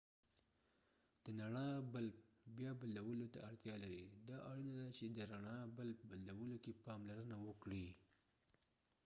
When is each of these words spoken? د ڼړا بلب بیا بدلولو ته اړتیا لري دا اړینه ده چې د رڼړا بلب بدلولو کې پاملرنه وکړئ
د 1.23 1.25
ڼړا 1.39 1.69
بلب 1.93 2.15
بیا 2.57 2.71
بدلولو 2.81 3.27
ته 3.33 3.39
اړتیا 3.49 3.75
لري 3.83 4.03
دا 4.29 4.37
اړینه 4.51 4.73
ده 4.79 4.87
چې 4.97 5.05
د 5.09 5.19
رڼړا 5.31 5.59
بلب 5.77 5.99
بدلولو 6.11 6.57
کې 6.63 6.79
پاملرنه 6.85 7.35
وکړئ 7.47 7.87